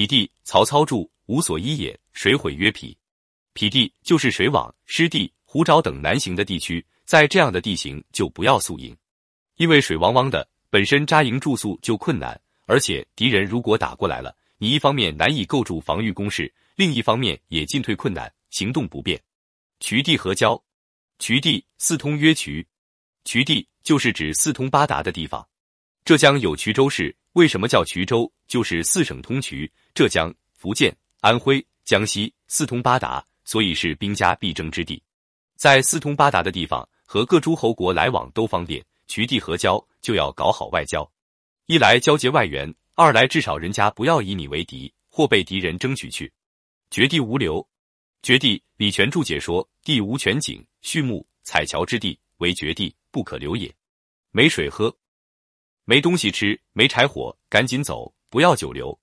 [0.00, 2.00] 匹地，曹操著，无所依也。
[2.14, 2.96] 水毁曰匹。
[3.52, 8.96] 匹地就是水网、湿地、湖沼等难行的地区，在这样的地形就不要宿营，
[9.56, 19.20] 因为水汪汪的，本身扎营住宿就困难，而且敌人如果打过来了，你一方面难以构筑防御工事，另一方面也进退困难，行动不便。
[19.80, 20.54] 衢地合交，
[21.18, 22.64] 衢地四通曰衢，
[23.26, 25.46] 衢地就是指四通八达的地方。
[26.06, 28.30] 浙江有衢州市，为什么叫衢州？
[28.46, 33.24] 就是四省通衢，浙江、福建、安徽、江西四通八达。
[33.42, 35.02] 所以是兵家必争之地，
[35.56, 41.10] 在四通八达的地方和各诸侯国来往都方便，衢地合交就要搞好外交，
[41.66, 46.32] 一来交结外援，二来至少人家不要以你为敌，或被敌人争取去。
[46.92, 47.66] 绝地无流，
[48.22, 53.74] 绝地李全注解说：地无泉井、畜牧、采樵之地为绝地，不可留也。
[54.30, 54.94] 没水喝，
[55.90, 58.96] 没东西吃，没柴火，赶紧走，不要久留。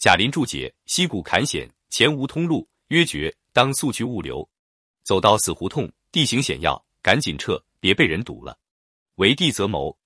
[0.00, 3.32] 贾林注解：溪谷坎险，前无通路，曰绝。
[3.52, 4.50] 当速去物流，
[5.04, 8.58] 走到死胡同，地形险要，赶紧撤，别被人堵了。
[9.14, 9.96] 为地则谋，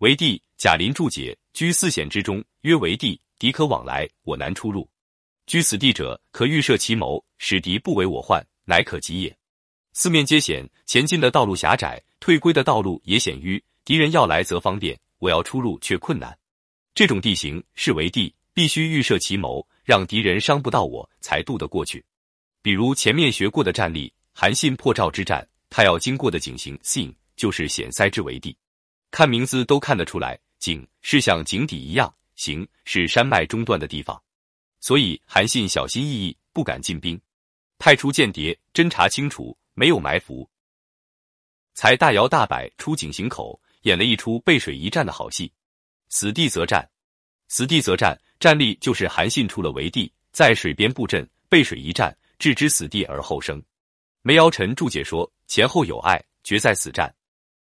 [0.00, 0.42] 为地。
[0.58, 4.86] 贾林注解：居四险之中，曰为地，敌可往来，我难出入。
[5.46, 9.34] 居此地者，可预设其谋，使敌不为我患，乃可及也。
[9.94, 16.36] 四面皆险，前进的道路狭窄，退归的道路也险迂，敌人要来则方便，我要出入却困难。
[16.92, 22.04] 这种地形是为地，必须预设其谋，让敌人伤不到我，才渡得过去。
[22.60, 28.56] 比如前面学过的战例，韩信破赵之战，他要经过的井陉陉就是险塞之为地。
[29.10, 34.20] 看名字都看得出来，井是像井底一样，陉是山脉中段的地方。
[34.80, 37.20] 所以韩信小心翼翼，不敢进兵，
[37.78, 40.48] 派出间谍侦查清楚，没有埋伏，
[41.74, 45.52] 才大摇大摆出井陉口，演了一出背水一战的好戏。
[46.08, 46.88] 死地则战，
[47.48, 52.16] 死地则战，战力就是韩信出了围地，在水边布阵，背水一战。
[52.38, 53.62] 置之死地而后生。
[54.22, 57.14] 梅尧臣注解说：前后有爱，决在死战。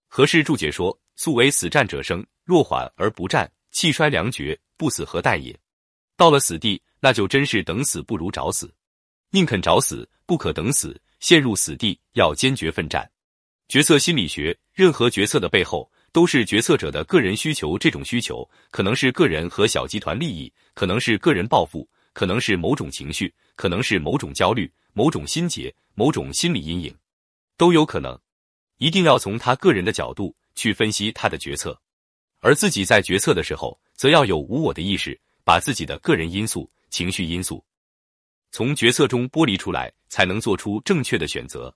[0.07, 5.59] 何氏注解说：素为死战者生，若缓而不战，气衰粮绝，不死何待也？
[6.15, 8.71] 到了死地，那就真是等死不如找死，
[9.31, 11.01] 宁肯找死，不可等死。
[11.19, 13.09] 陷入死地，要坚决奋战。
[13.67, 17.77] 决策心理学，任何决策的背后都是决策者的个人需求。
[17.77, 21.87] 这种需求可能是个人和小集团利益，可能是个人抱负。
[22.11, 26.91] 可能是某种情绪，可能是某种焦虑、某种心结、某种心理阴影，
[27.55, 28.19] 都有可能。
[28.79, 31.79] 一定要从他个人的角度去分析他的决策，
[32.39, 37.63] 而自己在决策的时候，则要有无我的意识，把自己的个人因素、情绪因素
[38.49, 41.71] 从决策中剥离出来，才能做出正确的选择。